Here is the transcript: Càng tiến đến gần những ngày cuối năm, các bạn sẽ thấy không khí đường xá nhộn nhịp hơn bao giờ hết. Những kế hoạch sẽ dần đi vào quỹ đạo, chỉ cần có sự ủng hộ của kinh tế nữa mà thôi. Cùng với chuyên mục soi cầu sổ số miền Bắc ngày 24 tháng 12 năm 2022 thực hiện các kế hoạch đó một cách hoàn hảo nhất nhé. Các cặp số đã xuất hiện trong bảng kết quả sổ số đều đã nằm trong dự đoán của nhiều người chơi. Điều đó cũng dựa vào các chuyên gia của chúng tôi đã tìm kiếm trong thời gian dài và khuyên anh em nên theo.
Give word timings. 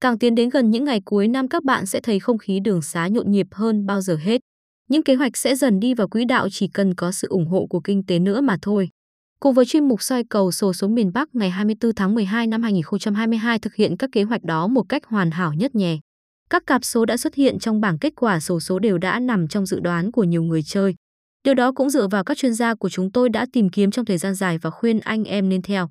Càng 0.00 0.18
tiến 0.18 0.34
đến 0.34 0.48
gần 0.48 0.70
những 0.70 0.84
ngày 0.84 1.00
cuối 1.04 1.28
năm, 1.28 1.48
các 1.48 1.64
bạn 1.64 1.86
sẽ 1.86 2.00
thấy 2.00 2.20
không 2.20 2.38
khí 2.38 2.60
đường 2.60 2.82
xá 2.82 3.08
nhộn 3.08 3.30
nhịp 3.30 3.46
hơn 3.52 3.86
bao 3.86 4.00
giờ 4.00 4.16
hết. 4.16 4.40
Những 4.88 5.02
kế 5.02 5.14
hoạch 5.14 5.36
sẽ 5.36 5.54
dần 5.54 5.80
đi 5.80 5.94
vào 5.94 6.08
quỹ 6.08 6.24
đạo, 6.24 6.48
chỉ 6.50 6.68
cần 6.68 6.94
có 6.94 7.12
sự 7.12 7.28
ủng 7.28 7.46
hộ 7.46 7.66
của 7.66 7.80
kinh 7.80 8.06
tế 8.06 8.18
nữa 8.18 8.40
mà 8.40 8.56
thôi. 8.62 8.88
Cùng 9.40 9.54
với 9.54 9.64
chuyên 9.64 9.88
mục 9.88 10.02
soi 10.02 10.24
cầu 10.30 10.52
sổ 10.52 10.72
số 10.72 10.88
miền 10.88 11.12
Bắc 11.12 11.34
ngày 11.34 11.50
24 11.50 11.94
tháng 11.94 12.14
12 12.14 12.46
năm 12.46 12.62
2022 12.62 13.58
thực 13.58 13.74
hiện 13.74 13.96
các 13.96 14.10
kế 14.12 14.22
hoạch 14.22 14.44
đó 14.44 14.66
một 14.66 14.82
cách 14.88 15.06
hoàn 15.06 15.30
hảo 15.30 15.52
nhất 15.54 15.74
nhé. 15.74 15.98
Các 16.50 16.62
cặp 16.66 16.84
số 16.84 17.04
đã 17.04 17.16
xuất 17.16 17.34
hiện 17.34 17.58
trong 17.58 17.80
bảng 17.80 17.98
kết 17.98 18.12
quả 18.16 18.40
sổ 18.40 18.60
số 18.60 18.78
đều 18.78 18.98
đã 18.98 19.20
nằm 19.20 19.48
trong 19.48 19.66
dự 19.66 19.80
đoán 19.80 20.12
của 20.12 20.24
nhiều 20.24 20.42
người 20.42 20.62
chơi. 20.62 20.94
Điều 21.44 21.54
đó 21.54 21.72
cũng 21.72 21.90
dựa 21.90 22.08
vào 22.08 22.24
các 22.24 22.36
chuyên 22.36 22.54
gia 22.54 22.74
của 22.74 22.88
chúng 22.88 23.12
tôi 23.12 23.28
đã 23.28 23.46
tìm 23.52 23.70
kiếm 23.70 23.90
trong 23.90 24.04
thời 24.04 24.18
gian 24.18 24.34
dài 24.34 24.58
và 24.58 24.70
khuyên 24.70 25.00
anh 25.00 25.24
em 25.24 25.48
nên 25.48 25.62
theo. 25.62 25.88